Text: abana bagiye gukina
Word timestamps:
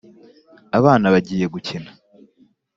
abana 0.77 1.05
bagiye 1.13 1.45
gukina 1.53 1.89